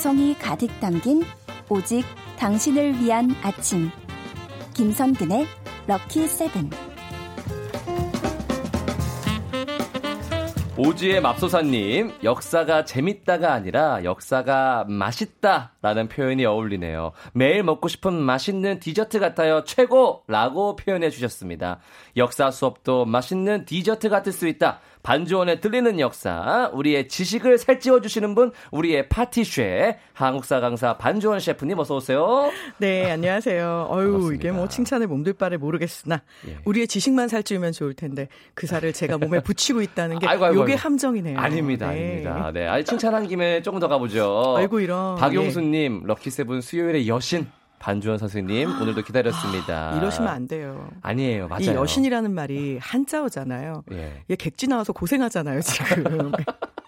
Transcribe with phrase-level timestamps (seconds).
[0.00, 1.22] 감성이 가득 담긴
[1.68, 2.06] 오직
[2.38, 3.90] 당신을 위한 아침.
[4.72, 5.46] 김선근의
[5.86, 6.70] 럭키 세븐.
[10.78, 17.12] 오지의 맙소사님, 역사가 재밌다가 아니라 역사가 맛있다라는 표현이 어울리네요.
[17.34, 19.64] 매일 먹고 싶은 맛있는 디저트 같아요.
[19.64, 20.22] 최고!
[20.26, 21.80] 라고 표현해 주셨습니다.
[22.16, 24.80] 역사 수업도 맛있는 디저트 같을 수 있다.
[25.02, 31.96] 반주원에 들리는 역사, 우리의 지식을 살찌워 주시는 분, 우리의 파티쉐, 한국사 강사 반주원 셰프님 어서
[31.96, 32.50] 오세요.
[32.78, 33.88] 네, 안녕하세요.
[33.90, 36.58] 어유 이게 뭐 칭찬을 몸둘 바를 모르겠으나 예.
[36.66, 40.72] 우리의 지식만 살찌우면 좋을 텐데 그 살을 제가 몸에 붙이고 있다는 게 아이고, 아이고, 요게
[40.72, 40.82] 아이고.
[40.82, 41.38] 함정이네요.
[41.38, 41.92] 아닙니다, 네.
[42.26, 42.50] 아닙니다.
[42.52, 44.54] 네, 아니 칭찬한 김에 조금 더 가보죠.
[44.58, 45.16] 아이고 이런.
[45.16, 46.06] 박용수님, 예.
[46.06, 47.46] 럭키 세븐 수요일의 여신.
[47.80, 49.94] 반주원 선생님 오늘도 기다렸습니다.
[49.94, 50.88] 아, 이러시면 안 돼요.
[51.02, 51.62] 아니에요, 맞아요.
[51.62, 53.84] 이 여신이라는 말이 한자어잖아요.
[53.92, 54.22] 예.
[54.30, 56.30] 얘 객지 나와서 고생하잖아요, 지금.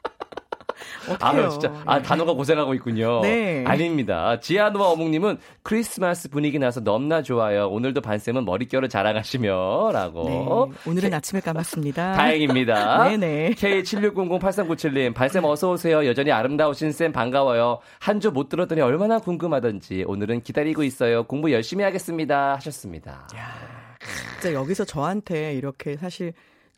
[1.21, 1.73] 아, 진짜.
[1.87, 2.03] 아, 네.
[2.03, 3.21] 단어가 고생하고 있군요.
[3.23, 3.65] 네.
[3.67, 4.39] 아닙니다.
[4.41, 7.69] 지아노와 어묵님은 크리스마스 분위기 나서 너무나 좋아요.
[7.69, 10.25] 오늘도 반쌤은 머릿결을 자랑하시며, 라고.
[10.25, 10.91] 네.
[10.91, 11.17] 오늘은 K...
[11.17, 12.13] 아침에 감았습니다.
[12.17, 13.05] 다행입니다.
[13.11, 13.51] 네네.
[13.57, 16.07] K76008397님, 반쌤 어서오세요.
[16.07, 17.79] 여전히 아름다우신 쌤 반가워요.
[17.99, 20.05] 한 주 못 들었더니 얼마나 궁금하던지.
[20.07, 21.25] 오늘은 기다리고 있어요.
[21.25, 22.55] 공부 열심히 하겠습니다.
[22.55, 23.27] 하셨습니다.
[23.37, 23.49] 야,
[24.41, 26.33] 진짜 여기서 저한테 이렇게 사실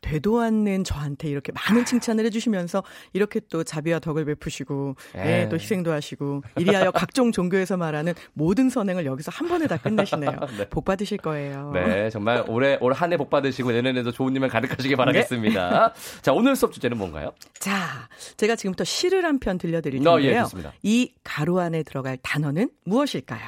[0.05, 5.91] 되도 않는 저한테 이렇게 많은 칭찬을 해주시면서 이렇게 또 자비와 덕을 베푸시고 예, 예또 희생도
[5.91, 10.31] 하시고 이리하여 각종 종교에서 말하는 모든 선행을 여기서 한 번에 다 끝내시네요.
[10.59, 10.69] 네.
[10.69, 11.71] 복 받으실 거예요.
[11.73, 15.93] 네, 정말 올해 올 한 해 복 받으시고 내년에도 좋은 일만 가득하시길 바라겠습니다.
[15.93, 16.21] 네.
[16.21, 17.31] 자, 오늘 수업 주제는 뭔가요?
[17.59, 20.13] 자, 제가 지금부터 시를 한 편 들려드릴 텐데요.
[20.13, 23.41] 어, 예, 이 가로 안에 들어갈 단어는 무엇일까요?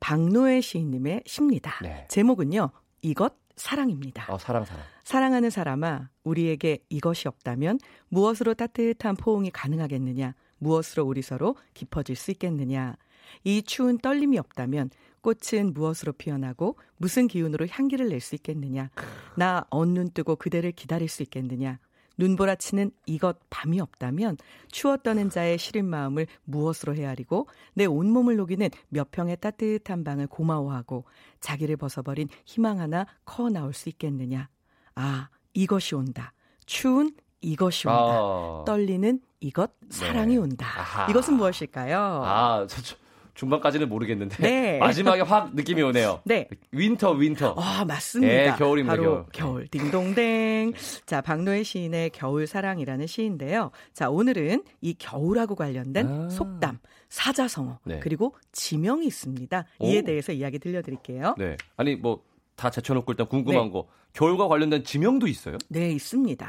[0.00, 1.74] 박노해 시인님의 시입니다.
[1.82, 2.06] 네.
[2.08, 2.70] 제목은요.
[3.02, 4.32] 이것 사랑입니다.
[4.32, 4.82] 어, 사랑, 사랑.
[5.04, 10.34] 사랑하는 사람아, 우리에게 이것이 없다면 무엇으로 따뜻한 포옹이 가능하겠느냐?
[10.58, 12.96] 무엇으로 우리 서로 깊어질 수 있겠느냐?
[13.44, 14.90] 이 추운 떨림이 없다면
[15.20, 18.90] 꽃은 무엇으로 피어나고 무슨 기운으로 향기를 낼 수 있겠느냐?
[19.36, 21.78] 나 언눈 뜨고 그대를 기다릴 수 있겠느냐?
[22.18, 24.36] 눈보라치는 이것 밤이 없다면
[24.70, 31.04] 추웠다는 자의 시린 마음을 무엇으로 헤아리고 내 온몸을 녹이는 몇 평의 따뜻한 방을 고마워하고
[31.40, 34.48] 자기를 벗어버린 희망 하나 커 나올 수 있겠느냐.
[34.94, 36.32] 아, 이것이 온다.
[36.64, 38.00] 추운 이것이 온다.
[38.00, 38.64] 아...
[38.66, 40.40] 떨리는 이것 사랑이 네.
[40.40, 40.66] 온다.
[40.66, 41.10] 아하.
[41.10, 41.98] 이것은 무엇일까요?
[42.24, 42.96] 아, 저, 저,
[43.36, 44.78] 중반까지는 모르겠는데 네.
[44.80, 46.20] 마지막에 확 느낌이 오네요.
[46.24, 46.48] 네.
[46.72, 47.54] winter winter.
[47.56, 48.32] 아, 맞습니다.
[48.32, 48.96] 네, 겨울입니다.
[48.96, 49.26] 바로 겨울.
[49.32, 49.68] 겨울.
[49.68, 50.72] 딩동댕.
[51.06, 53.70] 자, 박노해 시인의 겨울 사랑이라는 시인데요.
[53.92, 56.28] 자, 오늘은 이 겨울하고 관련된 아.
[56.30, 58.00] 속담, 사자성어, 네.
[58.00, 59.64] 그리고 지명이 있습니다.
[59.82, 60.02] 이에 오.
[60.02, 61.34] 대해서 이야기 들려 드릴게요.
[61.38, 61.56] 네.
[61.76, 62.22] 아니 뭐
[62.56, 63.70] 다 제쳐놓고 일단 궁금한 네.
[63.70, 65.58] 거 겨울과 관련된 지명도 있어요?
[65.68, 66.48] 네, 있습니다.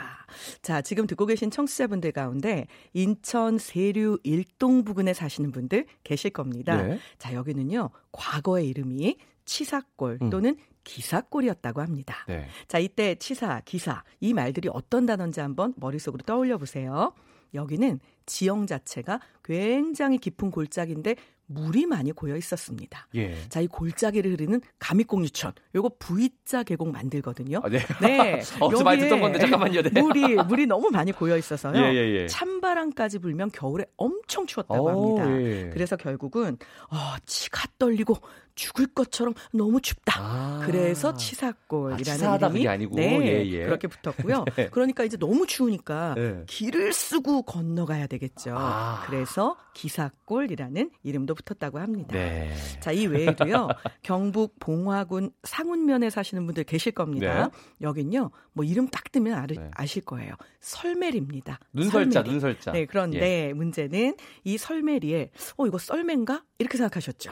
[0.62, 6.82] 자, 지금 듣고 계신 청취자분들 가운데 인천 세류 일동 부근에 사시는 분들 계실 겁니다.
[6.82, 6.98] 네.
[7.20, 10.30] 자, 여기는요, 과거의 이름이 치사골 음.
[10.30, 10.78] 또는 음.
[10.86, 12.24] 기사골이었다고 합니다.
[12.30, 12.48] 네.
[12.70, 17.14] 자, 이때 치사, 기사 이 말들이 어떤 단어인지 한번 머릿속으로 떠올려 보세요.
[17.54, 21.16] 여기는 지형 자체가 굉장히 깊은 골짜기인데
[21.48, 23.08] 물이 많이 고여 있었습니다.
[23.16, 23.36] 예.
[23.50, 25.54] 자, 이 골짜기를 흐르는 감익공유천.
[25.76, 27.62] 요거 V자 계곡 만들거든요.
[27.64, 27.80] 아, 네.
[28.02, 28.42] 네.
[28.60, 29.82] 어, 많이 듣던 건데 잠깐만요.
[29.82, 30.02] 네.
[30.02, 31.78] 물이 물이 너무 많이 고여 있어서요.
[31.78, 32.28] 예, 예, 예.
[32.28, 35.42] 찬바람까지 불면 겨울에 엄청 추웠다고 오, 합니다.
[35.42, 35.70] 예.
[35.72, 36.58] 그래서 결국은
[36.90, 38.18] 어, 치가 떨리고
[38.58, 40.14] 죽을 것처럼 너무 춥다.
[40.18, 40.64] 아.
[40.66, 43.66] 그래서 치사골이라는 아, 이름이 아니고 네, 예, 예.
[43.66, 44.44] 그렇게 붙었고요.
[44.58, 44.70] 네.
[44.70, 46.44] 그러니까 이제 너무 추우니까 네.
[46.48, 48.56] 길을 쓰고 건너가야 되겠죠.
[48.58, 49.04] 아.
[49.06, 52.10] 그래서 기사골이라는 이름도 붙었다고 합니다.
[52.14, 52.52] 네.
[52.80, 53.70] 자, 이 외에도요.
[54.02, 57.46] 경북 봉화군 상운면에 사시는 분들 계실 겁니다.
[57.46, 57.52] 네.
[57.82, 58.32] 여긴요.
[58.54, 59.70] 뭐 이름 딱 뜨면 아, 네.
[59.76, 60.34] 아실 거예요.
[60.62, 61.60] 설매리입니다.
[61.74, 62.32] 눈설자, 설매리.
[62.32, 62.72] 눈설자.
[62.72, 63.54] 네, 그런데 예.
[63.54, 66.44] 문제는 이 설매리에 어 이거 썰매인가?
[66.58, 67.32] 이렇게 생각하셨죠.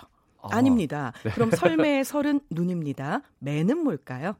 [0.51, 1.31] 아, 닙니다 네.
[1.31, 3.21] 그럼 설매의 설은 눈입니다.
[3.39, 4.35] 매는 뭘까요?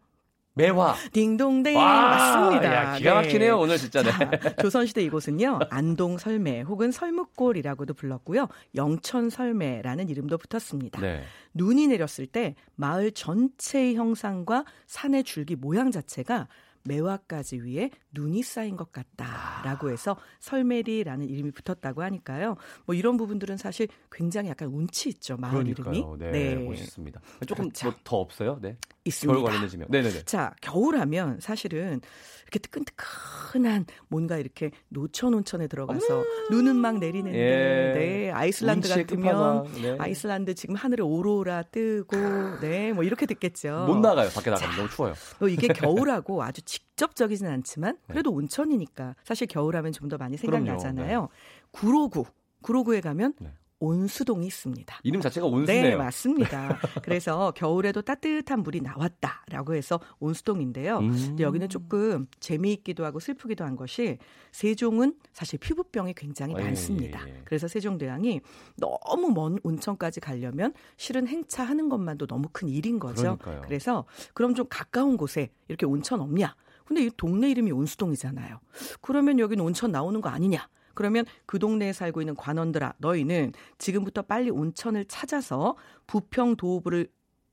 [0.57, 0.95] 매화.
[1.11, 2.73] 딩동댕 맞습니다.
[2.73, 3.61] 야, 기가 막히네요 네.
[3.61, 4.01] 오늘 진짜.
[4.01, 4.09] 네.
[4.09, 11.01] 자, 조선시대 이곳은요 안동 설매 혹은 설묵골이라고도 불렀고요 영천 설매라는 이름도 붙었습니다.
[11.01, 11.23] 네.
[11.53, 16.47] 눈이 내렸을 때 마을 전체의 형상과 산의 줄기 모양 자체가
[16.85, 22.55] 매화까지 위에 눈이 쌓인 것 같다라고 해서 설메리라는 이름이 붙었다고 하니까요.
[22.85, 25.37] 뭐 이런 부분들은 사실 굉장히 약간 운치 있죠.
[25.37, 25.95] 마을 그러니까요.
[25.95, 26.17] 이름이.
[26.17, 26.55] 네, 네.
[26.55, 27.21] 멋있습니다.
[27.47, 27.87] 조금 그렇죠.
[27.87, 28.59] 뭐더 없어요?
[28.61, 28.77] 네.
[29.05, 29.33] 있습니다.
[29.33, 29.87] 겨울 관련해지면.
[29.89, 30.23] 네네네.
[30.23, 32.01] 자, 겨울하면 사실은
[32.43, 37.93] 이렇게 뜨끈뜨끈한 뭔가 이렇게 노천 온천에 들어가서 음~ 눈은 막 내리는데, 예.
[37.99, 39.95] 네, 아이슬란드 같으면 네.
[39.99, 42.17] 아이슬란드 지금 하늘에 오로라 뜨고,
[42.61, 43.85] 네, 뭐 이렇게 듣겠죠.
[43.87, 44.29] 못 나가요.
[44.33, 45.13] 밖에 나가면 너무 추워요.
[45.39, 48.01] 뭐 이게 겨울하고 아주 직접적이진 않지만 네.
[48.07, 48.37] 그래도 네.
[48.37, 51.21] 온천이니까 사실 겨울하면 좀 더 많이 생각나잖아요.
[51.21, 51.27] 네.
[51.71, 52.25] 구로구,
[52.61, 53.51] 구로구에 가면 네.
[53.79, 54.99] 온수동이 있습니다.
[55.03, 55.83] 이름 자체가 온수네요.
[55.83, 56.79] 네, 맞습니다.
[57.03, 60.99] 그래서 겨울에도 따뜻한 물이 나왔다라고 해서 온수동인데요.
[60.99, 61.37] 음.
[61.39, 64.17] 여기는 조금 재미있기도 하고 슬프기도 한 것이
[64.51, 67.27] 세종은 사실 피부병이 굉장히 예, 많습니다.
[67.27, 67.41] 예, 예.
[67.43, 68.41] 그래서 세종대왕이
[68.77, 73.37] 너무 먼 온천까지 가려면 실은 행차하는 것만도 너무 큰 일인 거죠.
[73.37, 73.61] 그러니까요.
[73.65, 76.55] 그래서 그럼 좀 가까운 곳에 이렇게 온천 없냐?
[76.85, 78.59] 근데 이 동네 이름이 온수동이잖아요.
[79.01, 80.69] 그러면 여기는 온천 나오는 거 아니냐?
[80.95, 85.75] 그러면 그 동네에 살고 있는 관원들아, 너희는 지금부터 빨리 온천을 찾아서
[86.07, 87.05] 부평 도읍에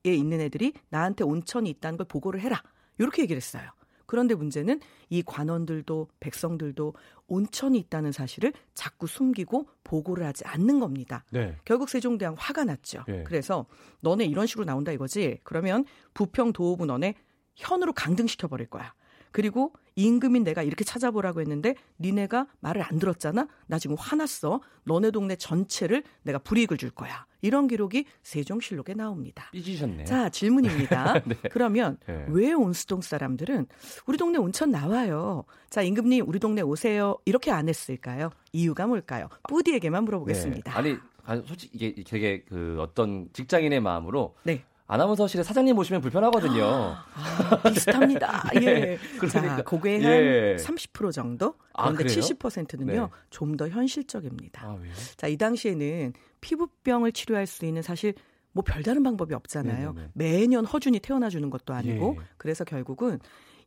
[0.05, 2.63] 있는 애들이 나한테 온천이 있다는 걸 보고를 해라.
[2.99, 3.69] 이렇게 얘기를 했어요.
[4.07, 6.95] 그런데 문제는 이 관원들도 백성들도
[7.29, 11.25] 온천이 있다는 사실을 자꾸 숨기고 보고를 하지 않는 겁니다.
[11.31, 11.57] 네.
[11.65, 13.05] 결국 세종대왕 화가 났죠.
[13.09, 13.23] 예.
[13.23, 13.65] 그래서
[14.01, 15.39] 너네 이런 식으로 나온다 이거지.
[15.45, 17.15] 그러면 부평 도읍은 너네
[17.57, 18.93] 현으로 강등시켜 버릴 거야.
[19.33, 23.49] 그리고 임금인 내가 이렇게 찾아보라고 했는데 니네가 말을 안 들었잖아.
[23.67, 24.61] 나 지금 화났어.
[24.85, 27.27] 너네 동네 전체를 내가 불이익을 줄 거야.
[27.41, 29.51] 이런 기록이 세종실록에 나옵니다.
[29.53, 30.07] 삐지셨네요.
[30.07, 31.23] 자, 질문입니다.
[31.27, 31.35] 네.
[31.51, 32.27] 그러면 네.
[32.29, 33.67] 왜 온수동 사람들은
[34.07, 35.45] 우리 동네 온천 나와요.
[35.69, 37.19] 자, 임금님 우리 동네 오세요.
[37.25, 38.31] 이렇게 안 했을까요?
[38.53, 39.29] 이유가 뭘까요?
[39.49, 40.73] 뿌디에게만 물어보겠습니다.
[40.73, 40.79] 네.
[40.79, 44.65] 아니, 아니, 솔직히 이게 되게 그 어떤 직장인의 마음으로 네.
[44.93, 46.65] 아나운서실에 사장님 모시면 불편하거든요.
[46.65, 48.43] 아, 비슷합니다.
[48.53, 48.67] 네.
[48.67, 48.99] 예.
[49.19, 50.57] 그러니까, 자, 그게 예.
[50.57, 51.55] 한30% 정도?
[51.73, 52.21] 아, 그런데 그래요?
[52.21, 53.09] 70%는요, 네.
[53.31, 54.67] 좀더 현실적입니다.
[54.67, 54.79] 아?
[55.17, 56.13] 자, 이 당시에는
[56.43, 58.13] 피부병을 치료할 수 있는 사실
[58.53, 59.93] 뭐 별다른 방법이 없잖아요.
[59.95, 60.11] 네네네.
[60.13, 62.25] 매년 허준이 태어나 주는 것도 아니고 예.
[62.37, 63.19] 그래서 결국은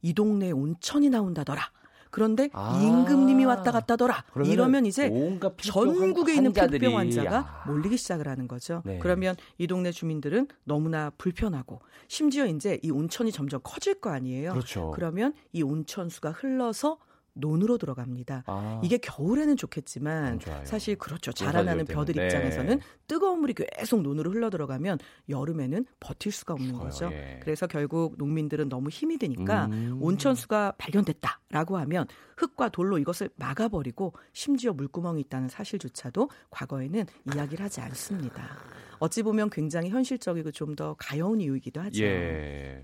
[0.03, 1.71] 이 동네에 온천이 나온다더라.
[2.15, 2.79] 그런데 아.
[2.81, 4.23] 임금님이 왔다 갔다더라.
[4.45, 5.11] 이러면 이제
[5.57, 7.63] 전국에 있는 피부병 환자가 야.
[7.67, 8.81] 몰리기 시작을 하는 거죠.
[8.85, 8.99] 네.
[8.99, 14.51] 그러면 이 동네 주민들은 너무나 불편하고 심지어 이제 이 온천이 점점 커질 거 아니에요.
[14.51, 14.91] 그렇죠.
[14.95, 16.99] 그러면 이 온천수가 흘러서
[17.35, 18.43] 논으로 들어갑니다.
[18.47, 20.65] 아, 이게 겨울에는 안 좋겠지만 좋아요.
[20.65, 21.31] 사실 그렇죠.
[21.31, 22.27] 자라나는 벼들 때는.
[22.27, 22.85] 입장에서는 네.
[23.07, 24.99] 뜨거운 물이 계속 논으로 흘러 들어가면
[25.29, 26.83] 여름에는 버틸 수가 없는 죽어요.
[26.85, 27.09] 거죠.
[27.11, 27.39] 예.
[27.43, 29.97] 그래서 결국 농민들은 너무 힘이 드니까 음.
[30.01, 37.05] 온천수가 발견됐다라고 하면 흙과 돌로 이것을 막아버리고 심지어 물구멍이 있다는 사실조차도 과거에는
[37.35, 38.57] 이야기를 하지 않습니다.
[38.99, 42.03] 어찌 보면 굉장히 현실적이고 좀 더 가여운 이유이기도 하죠.
[42.03, 42.83] 예.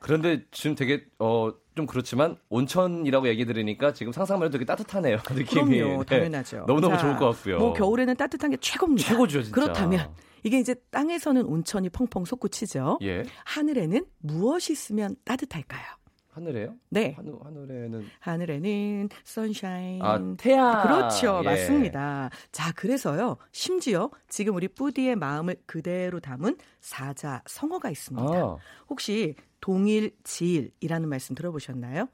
[0.00, 5.18] 그런데 지금 되게 어 좀 그렇지만 온천이라고 얘기 들으니까 지금 상상만 해도 되게 따뜻하네요.
[5.30, 5.78] 느낌이.
[5.78, 6.16] 그럼요, 네.
[6.16, 6.64] 당연하죠.
[6.66, 7.58] 너무너무 자, 좋을 것 같고요.
[7.58, 9.08] 뭐 겨울에는 따뜻한 게 최고입니다.
[9.08, 9.54] 최고죠, 진짜.
[9.54, 12.98] 그렇다면 이게 이제 땅에서는 온천이 펑펑 솟구치죠.
[13.02, 13.24] 예.
[13.44, 15.84] 하늘에는 무엇이 있으면 따뜻할까요?
[16.32, 16.74] 하늘에요?
[16.90, 17.14] 네.
[17.16, 20.02] 하늘 하늘에는 하늘에는 선샤인.
[20.02, 20.82] 아 태양.
[20.82, 21.40] 그렇죠.
[21.40, 21.48] 예.
[21.48, 22.30] 맞습니다.
[22.52, 23.36] 자, 그래서요.
[23.52, 28.32] 심지어 지금 우리 뿌디의 마음을 그대로 담은 사자 성어가 있습니다.
[28.32, 28.56] 아,
[28.88, 32.08] 혹시 동일 지일이라는 말씀 들어보셨나요?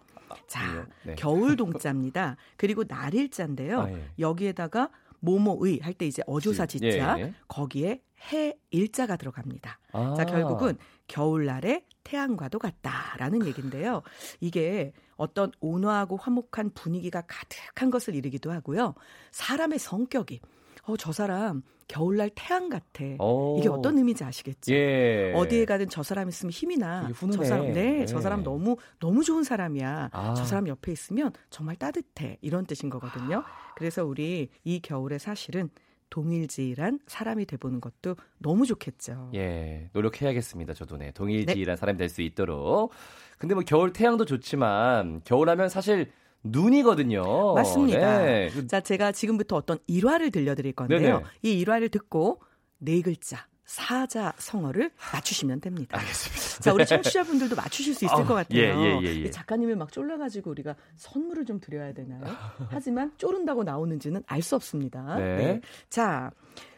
[0.48, 0.86] 자, 아니요.
[1.04, 1.14] 네.
[1.16, 2.36] 겨울 동자입니다.
[2.56, 3.80] 그리고 날일자인데요.
[3.80, 4.10] 아, 예.
[4.18, 4.90] 여기에다가
[5.20, 7.34] 모모의 할 때 이제 어조사 지- 지자 예, 예.
[7.48, 8.02] 거기에
[8.32, 9.78] 해 일자가 들어갑니다.
[9.92, 10.14] 아.
[10.16, 10.76] 자, 결국은
[11.06, 14.02] 겨울날에 태양과도 같다라는 얘기인데요.
[14.40, 18.94] 이게 어떤 온화하고 화목한 분위기가 가득한 것을 이르기도 하고요.
[19.30, 20.40] 사람의 성격이
[20.84, 23.04] 어, 저 사람 겨울날 태양 같아.
[23.18, 23.56] 오.
[23.58, 24.72] 이게 어떤 의미인지 아시겠죠?
[24.74, 25.32] 예.
[25.34, 27.02] 어디에 가든 저 사람 있으면 힘이 나.
[27.02, 27.36] 되게 훈훈해.
[27.38, 28.06] 저 사람, 네, 네.
[28.06, 30.10] 저 사람 너무 너무 좋은 사람이야.
[30.12, 30.34] 아.
[30.34, 32.38] 저 사람 옆에 있으면 정말 따뜻해.
[32.40, 33.44] 이런 뜻인 거거든요.
[33.76, 35.70] 그래서 우리 이 겨울에 사실은
[36.10, 39.30] 동일지란 사람이 돼보는 것도 너무 좋겠죠.
[39.34, 40.74] 예, 노력해야겠습니다.
[40.74, 42.92] 저도 네, 동일지란 사람이 될 수 있도록.
[43.38, 46.10] 근데 뭐 겨울 태양도 좋지만 겨울하면 사실
[46.44, 47.54] 눈이거든요.
[47.54, 48.22] 맞습니다.
[48.24, 48.48] 네.
[48.52, 51.00] 그- 자, 제가 지금부터 어떤 일화를 들려드릴 건데요.
[51.00, 51.22] 네네.
[51.42, 52.40] 이 일화를 듣고
[52.78, 55.98] 네 글자 사자 성어를 맞추시면 됩니다.
[55.98, 56.60] 알겠습니다.
[56.62, 58.60] 자, 우리 청취자분들도 맞추실 수 있을 아, 것 같아요.
[58.60, 59.12] 예, 예, 예, 예.
[59.26, 62.22] 이 작가님을 막 쫄라가지고 우리가 선물을 좀 드려야 되나요?
[62.70, 65.16] 하지만 쫄은다고 나오는지는 알 수 없습니다.
[65.16, 65.60] 네.
[65.90, 66.30] 자,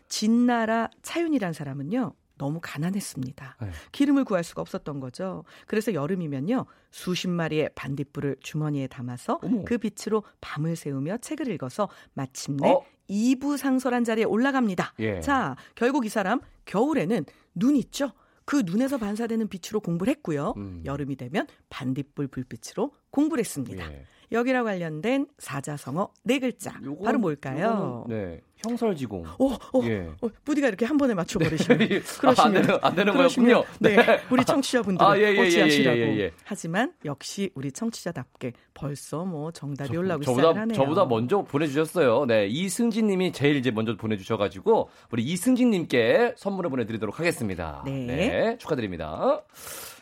[0.09, 2.14] 진나라 차윤이란 사람은요.
[2.38, 3.57] 너무 가난했습니다.
[3.61, 3.71] 네.
[3.92, 5.45] 기름을 구할 수가 없었던 거죠.
[5.66, 6.64] 그래서 여름이면요.
[6.90, 9.64] 수십 마리의 반딧불을 주머니에 담아서 어머.
[9.64, 12.83] 그 빛으로 밤을 새우며 책을 읽어서 마침내 어?
[13.08, 14.94] 이부상설한 자리에 올라갑니다.
[15.00, 15.20] 예.
[15.20, 17.24] 자, 결국 이 사람 겨울에는
[17.54, 18.12] 눈 있죠?
[18.44, 20.54] 그 눈에서 반사되는 빛으로 공부를 했고요.
[20.56, 20.82] 음.
[20.84, 23.92] 여름이 되면 반딧불 불빛으로 공부를 했습니다.
[23.92, 24.04] 예.
[24.30, 26.74] 여기랑 관련된 사자성어 네 글자.
[26.84, 28.04] 요건- 바로 뭘까요?
[28.04, 29.24] 요거는, 네, 형설지공.
[29.38, 30.10] 오, 오, 예.
[30.20, 31.78] 어, 부디가 이렇게 한 번에 맞춰버리시면
[32.38, 33.64] 아, 안 되는, 안 되는 거였군요.
[33.80, 33.96] 네,
[34.30, 35.96] 우리 청취자분들은 아, 예, 예, 예, 어찌하시라고.
[35.98, 36.30] 예, 예, 예.
[36.44, 40.76] 하지만 역시 우리 청취자답게 벌써 뭐 정답이 올라오고 저보다, 시작을 하네요.
[40.76, 42.26] 저보다 먼저 보내주셨어요.
[42.26, 47.82] 네, 이승진 님이 제일 이제 먼저 보내주셔가지고, 우리 이승진 님께 선물을 보내드리도록 하겠습니다.
[47.86, 48.56] 네.
[48.58, 49.42] 축하드립니다.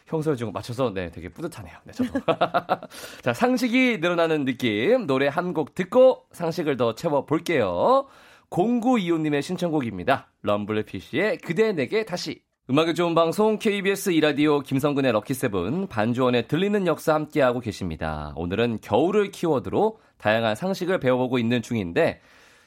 [0.07, 1.77] 형설지공 맞춰서, 네, 되게 뿌듯하네요.
[1.85, 2.13] 네, 저도.
[3.23, 5.07] 자, 상식이 늘어나는 느낌.
[5.07, 8.07] 노래 한 곡 듣고 상식을 더 채워 볼게요.
[8.51, 10.29] 0925님의 신청곡입니다.
[10.43, 12.43] 럼블피쉬의 그대 내게 다시.
[12.69, 18.33] 음악의 좋은 방송 KBS 이라디오 김성근의 럭키세븐 반주원의 들리는 역사 함께하고 계십니다.
[18.37, 22.21] 오늘은 겨울을 키워드로 다양한 상식을 배워보고 있는 중인데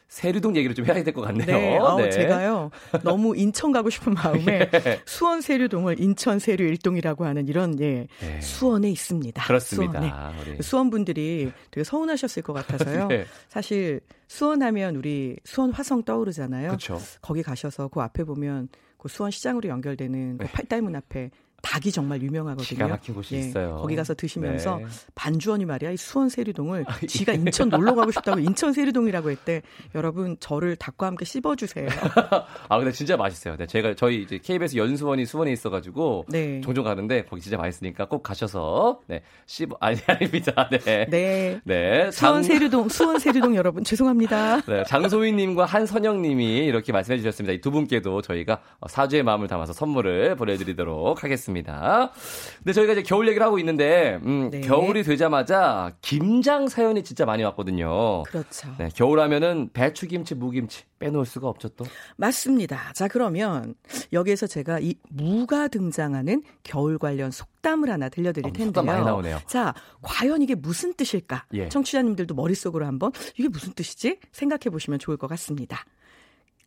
[0.09, 1.45] 세류동 얘기를 좀 해야 될 것 같네요.
[1.45, 2.09] 네, 어, 네.
[2.09, 2.71] 제가요
[3.03, 5.01] 너무 인천 가고 싶은 마음에 예.
[5.05, 8.41] 수원 세류동을 인천 세류 일동이라고 하는 이런 예 네.
[8.41, 9.43] 수원에 있습니다.
[9.45, 10.01] 그렇습니다.
[10.01, 10.61] 수원에.
[10.61, 13.07] 수원 분들이 되게 서운하셨을 것 같아서요.
[13.09, 13.25] 네.
[13.47, 16.71] 사실 수원하면 우리 수원 화성 떠오르잖아요.
[16.71, 16.99] 그쵸.
[17.21, 20.51] 거기 가셔서 그 앞에 보면 그 수원 시장으로 연결되는 그 네.
[20.51, 21.29] 팔달문 앞에
[21.61, 22.65] 닭이 정말 유명하거든요.
[22.65, 23.77] 기가 막힌 곳이 예, 있어요.
[23.81, 24.85] 거기 가서 드시면서 네.
[25.15, 27.07] 반주원이 말이야 이 수원 세류동을 아, 예.
[27.07, 29.61] 지가 인천 놀러 가고 싶다고 인천 세류동이라고 했대.
[29.95, 31.87] 여러분 저를 닭과 함께 씹어 주세요.
[32.69, 33.55] 아 근데 진짜 맛있어요.
[33.57, 36.59] 네, 제가 저희 이제 KBS 연수원이 수원에 있어가지고 네.
[36.61, 40.69] 종종 가는데 거기 진짜 맛있으니까 꼭 가셔서 네 씹어 아니 아닙니다.
[40.69, 41.05] 네.
[41.09, 41.61] 네.
[41.63, 42.11] 네.
[42.11, 44.61] 수원 세류동 수원 세류동 여러분 죄송합니다.
[44.67, 47.53] 네 장소희님과 한선영님이 이렇게 말씀해 주셨습니다.
[47.53, 51.48] 이 두 분께도 저희가 사주의 마음을 담아서 선물을 보내드리도록 하겠습니다.
[51.49, 52.11] 알겠습니다.
[52.57, 54.61] 근데 저희가 이제 겨울 얘기를 하고 있는데 음, 네.
[54.61, 58.23] 겨울이 되자마자 김장 사연이 진짜 많이 왔거든요.
[58.23, 58.69] 그렇죠.
[58.77, 61.85] 네, 겨울 하면은 배추김치, 무김치 빼놓을 수가 없죠 또.
[62.17, 62.93] 맞습니다.
[62.93, 63.75] 자 그러면
[64.13, 68.67] 여기에서 제가 이 무가 등장하는 겨울 관련 속담을 하나 들려드릴 어, 텐데요.
[68.67, 69.39] 속담 많이 나오네요.
[69.47, 71.45] 자 과연 이게 무슨 뜻일까?
[71.53, 71.69] 예.
[71.69, 75.83] 청취자님들도 머릿속으로 한번 이게 무슨 뜻이지 생각해 보시면 좋을 것 같습니다.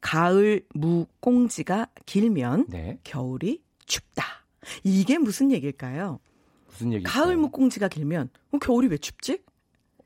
[0.01, 2.99] 가을 무 꽁지가 길면 네.
[3.05, 4.42] 겨울이 춥다.
[4.85, 6.21] 이게 무슨 얘기일까요?
[6.69, 7.05] 무슨 얘기?
[7.05, 9.41] 가을 묵꽁지가 길면 어, 겨울이 왜 춥지?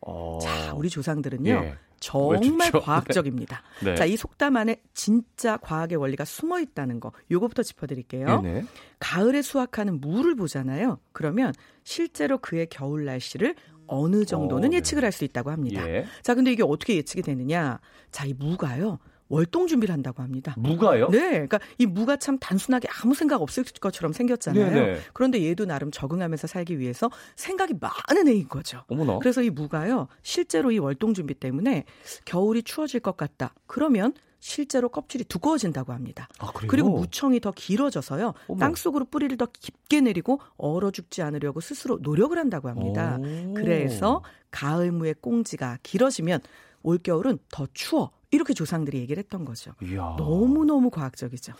[0.00, 0.38] 어...
[0.42, 1.50] 자, 우리 조상들은요.
[1.50, 1.74] 예.
[1.98, 3.62] 정말 과학적입니다.
[3.82, 3.94] 네.
[3.96, 7.12] 자, 이 속담 안에 진짜 과학의 원리가 숨어 있다는 거.
[7.30, 8.42] 요거부터 짚어드릴게요.
[8.42, 8.64] 네네.
[8.98, 10.98] 가을에 수확하는 물을 보잖아요.
[11.12, 11.52] 그러면
[11.84, 13.54] 실제로 그의 겨울 날씨를
[13.86, 14.76] 어느 정도는 어, 네.
[14.78, 15.88] 예측을 할 수 있다고 합니다.
[15.88, 16.04] 예.
[16.22, 17.80] 자, 근데 이게 어떻게 예측이 되느냐?
[18.10, 18.98] 자, 이 무가요.
[19.28, 20.54] 월동 준비를 한다고 합니다.
[20.56, 21.08] 무가요?
[21.10, 21.30] 네.
[21.30, 24.70] 그러니까 이 무가 참 단순하게 아무 생각 없을 것처럼 생겼잖아요.
[24.70, 25.00] 네네.
[25.12, 28.82] 그런데 얘도 나름 적응하면서 살기 위해서 생각이 많은 애인 거죠.
[28.88, 29.18] 어머나.
[29.18, 30.08] 그래서 이 무가요.
[30.22, 31.84] 실제로 이 월동 준비 때문에
[32.24, 33.54] 겨울이 추워질 것 같다.
[33.66, 36.28] 그러면 실제로 껍질이 두꺼워진다고 합니다.
[36.38, 38.34] 아, 그리고 무청이 더 길어져서요.
[38.46, 38.60] 어머.
[38.60, 43.18] 땅속으로 뿌리를 더 깊게 내리고 얼어 죽지 않으려고 스스로 노력을 한다고 합니다.
[43.18, 43.54] 오.
[43.54, 46.40] 그래서 가을무의 꽁지가 길어지면
[46.82, 48.12] 올겨울은 더 추워.
[48.30, 49.72] 이렇게 조상들이 얘기를 했던 거죠.
[49.82, 50.14] 이야.
[50.18, 51.52] 너무너무 과학적이죠.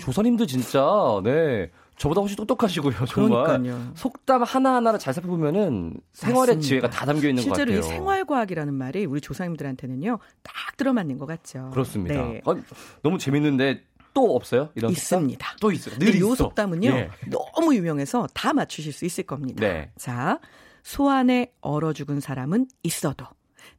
[0.00, 0.86] 조사님도 진짜
[1.24, 3.06] 네 저보다 훨씬 똑똑하시고요.
[3.06, 3.92] 정말 그러니까요.
[3.96, 6.60] 속담 하나 하나를 잘 살펴보면은 생활의 맞습니다.
[6.68, 7.66] 지혜가 다 담겨 있는 것 같아요.
[7.66, 11.70] 실제로 이 생활과학이라는 말이 우리 조상님들한테는요 딱 들어맞는 것 같죠.
[11.72, 12.14] 그렇습니다.
[12.14, 12.40] 네.
[12.44, 12.54] 아,
[13.02, 14.70] 너무 재밌는데 또 없어요?
[14.76, 15.44] 이런 있습니다.
[15.44, 15.58] 속담?
[15.60, 15.98] 또 있어요.
[15.98, 16.34] 늘 있어.
[16.36, 17.10] 속담은요 예.
[17.30, 19.60] 너무 유명해서 다 맞추실 수 있을 겁니다.
[19.66, 19.90] 네.
[19.96, 20.38] 자,
[20.84, 23.26] 소 안에 얼어 죽은 사람은 있어도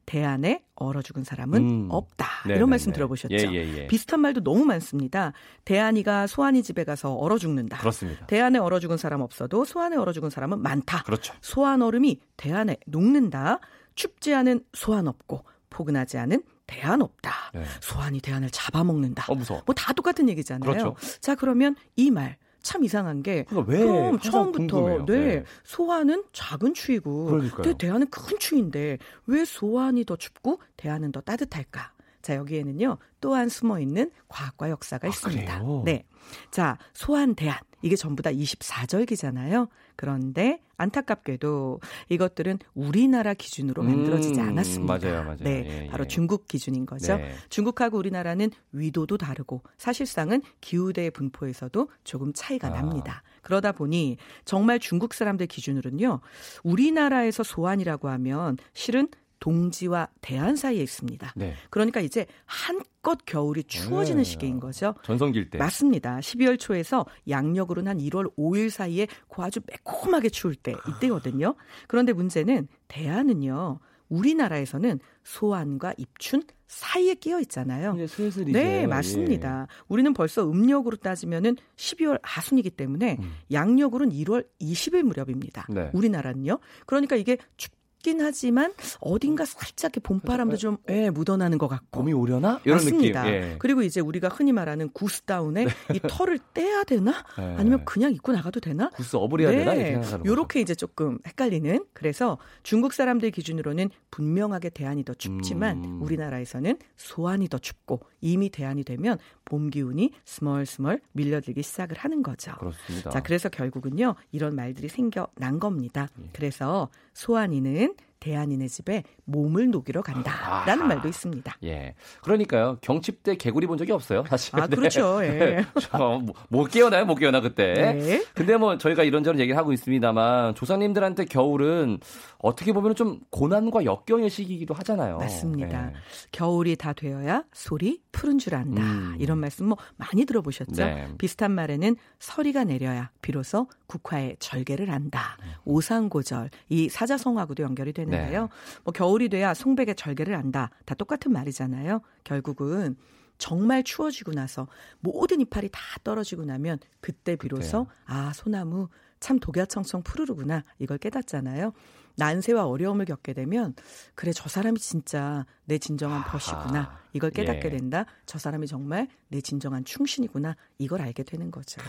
[0.06, 1.88] 대안에 얼어 죽은 사람은 음.
[1.90, 2.26] 없다.
[2.44, 2.56] 네네네.
[2.58, 3.34] 이런 말씀 들어보셨죠?
[3.34, 3.86] 예, 예, 예.
[3.88, 5.32] 비슷한 말도 너무 많습니다.
[5.64, 7.78] 대안이가 소환이 집에 가서 얼어 죽는다.
[7.78, 8.24] 그렇습니다.
[8.26, 11.02] 대안에 얼어 죽은 사람 없어도 소안에 얼어 죽은 사람은 많다.
[11.02, 11.34] 그렇죠.
[11.40, 13.58] 소안 얼음이 대안에 녹는다.
[13.96, 17.32] 춥지 않은 소안 없고 포근하지 않은 대안 없다.
[17.54, 17.64] 네.
[17.80, 19.26] 소안이 대안을 잡아먹는다.
[19.28, 19.62] 어, 무서워.
[19.66, 20.68] 뭐 다 똑같은 얘기잖아요.
[20.70, 20.96] 그렇죠.
[21.20, 22.36] 자, 그러면 이 말.
[22.66, 25.44] 참 이상한 게 그러니까 그럼 처음부터 네, 네.
[25.62, 31.92] 소환은 작은 추위고 근데 대안은 큰 추위인데 왜 소환이 더 춥고 대안은 더 따뜻할까?
[32.22, 35.58] 자, 여기에는요, 또한 숨어 있는 과학과 역사가 아, 있습니다.
[35.60, 35.82] 그래요?
[35.84, 36.04] 네.
[36.50, 37.56] 자, 소환 대안.
[37.86, 39.68] 이게 전부 다 24절기잖아요.
[39.94, 44.98] 그런데 안타깝게도 이것들은 우리나라 기준으로 만들어지지 음, 않았습니다.
[44.98, 45.36] 맞아요, 맞아요.
[45.38, 46.08] 네, 예, 바로 예.
[46.08, 47.16] 중국 기준인 거죠.
[47.16, 47.32] 네.
[47.48, 52.70] 중국하고 우리나라는 위도도 다르고 사실상은 기후대 분포에서도 조금 차이가 아.
[52.70, 53.22] 납니다.
[53.42, 56.20] 그러다 보니 정말 중국 사람들 기준으로는요,
[56.64, 59.08] 우리나라에서 소환이라고 하면 실은
[59.40, 61.32] 동지와 대안 사이에 있습니다.
[61.36, 61.54] 네.
[61.70, 64.24] 그러니까 이제 한껏 겨울이 추워지는 네.
[64.24, 64.94] 시기인 거죠.
[65.02, 65.58] 전성기일 때.
[65.58, 66.18] 맞습니다.
[66.20, 71.54] 12월 초에서 양력으로는 한 1월 5일 사이에 그 아주 매콤하게 추울 때 이때거든요.
[71.86, 73.78] 그런데 문제는 대안은요.
[74.08, 77.96] 우리나라에서는 소환과 입춘 사이에 끼어 있잖아요.
[78.06, 78.86] 슬슬 네, 예.
[78.86, 79.66] 맞습니다.
[79.68, 79.82] 예.
[79.88, 83.32] 우리는 벌써 음력으로 따지면은 12월 하순이기 때문에 음.
[83.52, 85.66] 양력으로는 1월 20일 무렵입니다.
[85.70, 85.90] 네.
[85.92, 86.58] 우리나라는요.
[86.86, 87.72] 그러니까 이게 춥
[88.06, 92.00] 춥긴 하지만 어딘가 살짝 봄바람도 좀 예, 묻어나는 것 같고.
[92.00, 92.60] 봄이 오려나?
[92.64, 93.24] 이런 맞습니다.
[93.24, 93.34] 느낌.
[93.34, 93.56] 예.
[93.58, 95.70] 그리고 이제 우리가 흔히 말하는 구스다운에 네.
[95.94, 97.24] 이 털을 떼야 되나?
[97.36, 97.56] 네.
[97.58, 98.90] 아니면 그냥 입고 나가도 되나?
[98.90, 99.56] 구스 업어야 네.
[99.58, 99.74] 되나?
[99.74, 101.84] 이렇게 요렇게 이제 조금 헷갈리는.
[101.92, 106.02] 그래서 중국 사람들 기준으로는 분명하게 대안이 더 춥지만 음.
[106.02, 112.52] 우리나라에서는 소안이 더 춥고 이미 대안이 되면 봄 기운이 스멀스멀 밀려들기 시작을 하는 거죠.
[112.56, 113.10] 그렇습니다.
[113.10, 114.14] 자, 그래서 결국은요.
[114.32, 116.08] 이런 말들이 생겨난 겁니다.
[116.20, 116.28] 예.
[116.32, 120.88] 그래서 소안이는 대안이네 집에 몸을 녹이러 간다라는 아하.
[120.88, 121.56] 말도 있습니다.
[121.64, 121.94] 예.
[122.22, 122.78] 그러니까요.
[122.80, 124.58] 경칩 때 개구리 본 적이 없어요, 사실.
[124.58, 125.24] 아, 그렇죠.
[125.24, 125.30] 예.
[125.30, 125.64] 네.
[125.80, 127.72] 저, 뭐, 못 깨어나요, 못 깨어나, 그때.
[127.74, 128.24] 네.
[128.34, 131.98] 근데 뭐, 저희가 이런저런 얘기를 하고 있습니다만, 조상님들한테 겨울은
[132.38, 135.18] 어떻게 보면 좀 고난과 역경의 시기이기도 하잖아요.
[135.18, 135.88] 맞습니다.
[135.88, 135.92] 예.
[136.32, 138.82] 겨울이 다 되어야 소리 푸른 줄 안다.
[138.82, 139.16] 음.
[139.18, 140.84] 이런 말씀 뭐 많이 들어보셨죠?
[140.84, 141.08] 네.
[141.18, 145.36] 비슷한 말에는 서리가 내려야 비로소 국화의 절개를 한다.
[145.64, 148.42] 오상고절 이 사자성어하고도 연결이 되는데요.
[148.42, 148.48] 네.
[148.84, 150.70] 뭐 겨울이 돼야 송백의 절개를 한다.
[150.84, 152.02] 다 똑같은 말이잖아요.
[152.22, 152.94] 결국은
[153.36, 154.68] 정말 추워지고 나서
[155.00, 161.72] 모든 이파리 다 떨어지고 나면 그때 비로소 아 소나무 참 독야청청 푸르르구나 이걸 깨닫잖아요.
[162.18, 163.74] 난세와 어려움을 겪게 되면
[164.14, 166.22] 그래 저 사람이 진짜 내 진정한.
[166.22, 167.70] 벗이구나 이걸 깨닫게 예.
[167.70, 168.06] 된다.
[168.24, 171.82] 저 사람이 정말 내 진정한 충신이구나 이걸 알게 되는 거죠.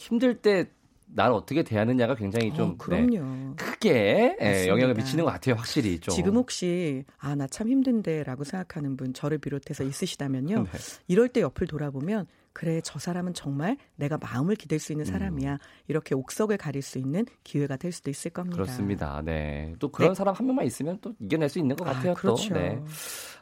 [0.00, 3.10] 힘들 때날 어떻게 대하느냐가 굉장히 좀 어, 그럼요.
[3.10, 4.66] 네, 크게 예.
[4.66, 6.14] 영향을 미치는 것 같아요, 확실히 좀.
[6.14, 10.62] 지금 혹시 아 나 참 힘든데라고 생각하는 분 저를 비롯해서 있으시다면요.
[10.72, 10.78] 네.
[11.06, 15.58] 이럴 때 옆을 돌아보면 그래 저 사람은 정말 내가 마음을 기댈 수 있는 사람이야.
[15.88, 18.56] 이렇게 옥석을 가릴 수 있는 기회가 될 수도 있을 겁니다.
[18.56, 19.22] 그렇습니다.
[19.24, 19.74] 네.
[19.78, 20.14] 또 그런 네.
[20.14, 22.14] 사람 한 명만 있으면 또 이겨낼 수 있는 것 아, 같아요.
[22.14, 22.48] 그렇죠.
[22.52, 22.54] 또.
[22.60, 22.78] 네.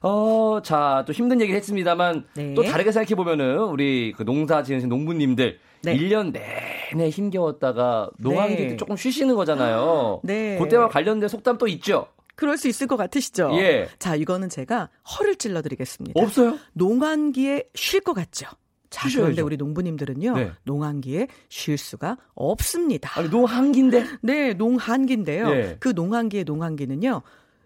[0.02, 2.54] 어, 자, 또 힘든 얘기를 했습니다만 네.
[2.54, 5.96] 또 다르게 생각해 보면은 우리 그 농사 지으신 농부님들 네.
[5.96, 8.66] 1년 내내 힘겨웠다가 노한기 네.
[8.68, 10.20] 때 조금 쉬시는 거잖아요.
[10.22, 10.58] 네.
[10.58, 12.08] 그때와 관련된 속담 또 있죠?
[12.34, 13.50] 그럴 수 있을 것 같으시죠?
[13.54, 13.88] 예.
[13.98, 16.20] 자, 이거는 제가 허를 찔러 드리겠습니다.
[16.22, 16.56] 없어요?
[16.74, 18.46] 농한기에 쉴 것 같죠?
[18.90, 19.24] 자, 쉬셔야죠.
[19.24, 20.34] 그런데 우리 농부님들은요.
[20.34, 20.52] 네.
[20.64, 23.18] 농한기에 쉴 수가 없습니다.
[23.18, 24.04] 아니, 노한기인데?
[24.22, 25.50] 네, 농한기인데요.
[25.50, 25.76] 예.
[25.80, 27.22] 그 농한기의 농한기는요.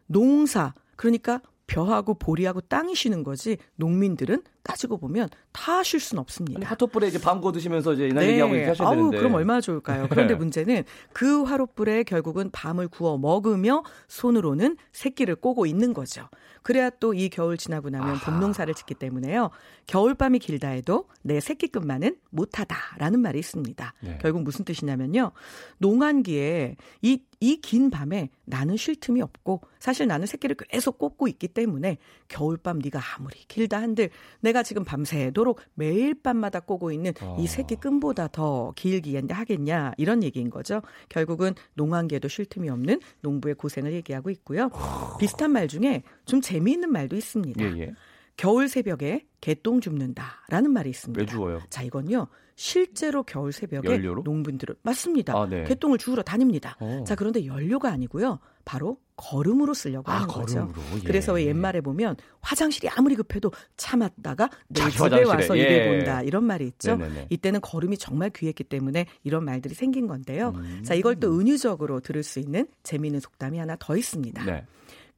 [0.07, 6.69] 농사 그러니까 벼하고 보리하고 땅이 쉬는 거지 농민들은 따지고 보면 다 쉴 수는 없습니다.
[6.69, 8.95] 핫도불에 이제 밤 구워 드시면서 이제 이날 얘기하고 이렇게 하셔야 네.
[8.95, 9.19] 아우, 되는데.
[9.19, 10.07] 그럼 얼마나 좋을까요?
[10.09, 16.29] 그런데 문제는 그 화롯불에 결국은 밤을 구워 먹으며 손으로는 새끼를 꼬고 있는 거죠.
[16.63, 18.25] 그래야 또 이 겨울 지나고 나면 아하.
[18.31, 19.51] 봄농사를 짓기 때문에요.
[19.89, 23.95] 겨울밤이 길다 해도 내 새끼끝만은 못하다라는 말이 있습니다.
[24.01, 24.19] 네.
[24.23, 25.33] 결국 무슨 뜻이냐면요.
[25.79, 31.99] 농한기에 이 이긴 밤에 나는 쉴 틈이 없고 사실 나는 새끼를 계속 꽂고 있기 때문에
[32.29, 37.37] 겨울밤 네가 아무리 길다 한들 내가 지금 밤새도록 매일 밤마다 꼬고 있는 어.
[37.39, 40.83] 이 새끼 끈보다 더 길기 하겠냐 이런 얘기인 거죠.
[41.09, 44.71] 결국은 농한기에도 쉴 틈이 없는 농부의 고생을 얘기하고 있고요.
[45.19, 47.65] 비슷한 말 중에 좀 재미있는 말도 있습니다.
[47.65, 47.93] 예, 예.
[48.37, 51.21] 겨울 새벽에 개똥 줍는다라는 말이 있습니다.
[51.21, 51.61] 왜 주워요?
[51.69, 52.27] 자, 이건요.
[52.55, 54.23] 실제로 겨울 새벽에 연료로?
[54.25, 55.37] 농분들은 맞습니다.
[55.37, 55.65] 아, 네.
[55.65, 56.77] 개똥을 주우러 다닙니다.
[56.81, 57.05] 어.
[57.07, 58.39] 자, 그런데 연료가 아니고요.
[58.65, 60.55] 바로 걸음으로 쓰려고 아, 하는 거죠.
[60.67, 60.83] 걸음으로.
[60.97, 61.01] 예.
[61.07, 65.25] 그래서 왜 옛말에 보면 화장실이 아무리 급해도 참았다가 내 집에 화장실에.
[65.25, 65.63] 와서 예.
[65.63, 66.97] 일해 본다 이런 말이 있죠.
[66.97, 67.27] 네네네.
[67.31, 70.53] 이때는 걸음이 정말 귀했기 때문에 이런 말들이 생긴 건데요.
[70.57, 70.83] 음.
[70.85, 74.45] 자, 이걸 또 은유적으로 들을 수 있는 재미있는 속담이 하나 더 있습니다.
[74.45, 74.67] 네.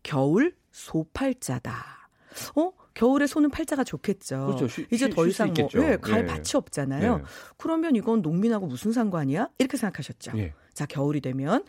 [0.02, 1.74] 겨울 소팔자다.
[2.56, 2.72] 어?
[2.94, 4.46] 겨울에 소는 팔자가 좋겠죠.
[4.46, 4.68] 그렇죠.
[4.68, 5.68] 쉬- 이제 쉬- 더 이상 뭐.
[5.76, 6.26] 예, 갈 예.
[6.26, 7.18] 밭이 없잖아요.
[7.18, 7.24] 네.
[7.56, 9.48] 그러면 이건 농민하고 무슨 상관이야?
[9.58, 10.32] 이렇게 생각하셨죠.
[10.36, 10.52] 예.
[10.74, 11.64] 자, 겨울이 되면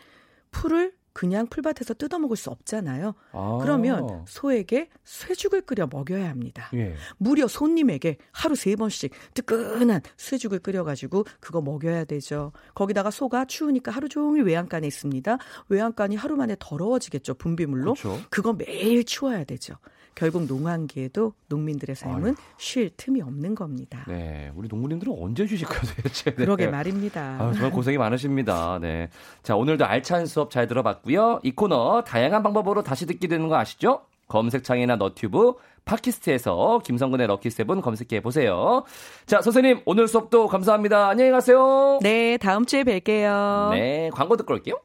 [0.52, 3.14] 풀을 그냥 풀밭에서 뜯어 먹을 수 없잖아요.
[3.32, 3.58] 아.
[3.62, 6.68] 그러면 소에게 쇠죽을 끓여 먹여야 합니다.
[6.74, 6.94] 예.
[7.16, 12.52] 무려 손님에게 하루 세 번씩 뜨끈한 쇠죽을 끓여가지고 그거 먹여야 되죠.
[12.74, 15.38] 거기다가 소가 추우니까 하루 종일 외양간에 있습니다.
[15.70, 17.32] 외양간이 하루 만에 더러워지겠죠.
[17.36, 17.94] 분비물로.
[17.94, 18.20] 그렇죠.
[18.28, 19.76] 그거 매일 치워야 되죠.
[20.16, 22.34] 결국 농한기에도 농민들의 삶은 아유.
[22.56, 24.04] 쉴 틈이 없는 겁니다.
[24.08, 26.30] 네, 우리 농부님들은 언제 휴식 거요 도대체?
[26.30, 26.36] 네.
[26.36, 27.36] 그러게 말입니다.
[27.38, 28.78] 아, 정말 고생이 많으십니다.
[28.80, 29.10] 네.
[29.42, 31.40] 자, 오늘도 알찬 수업 잘 들어봤고요.
[31.44, 34.06] 이 코너 다양한 방법으로 다시 듣게 되는 거 아시죠?
[34.28, 38.84] 검색창이나 너튜브, 팟캐스트에서 김성근의 럭키세븐 검색해 보세요.
[39.26, 41.08] 자, 선생님, 오늘 수업도 감사합니다.
[41.08, 42.00] 안녕히 가세요.
[42.02, 43.70] 네, 다음 주에 뵐게요.
[43.70, 44.80] 네, 광고 듣고 올게요.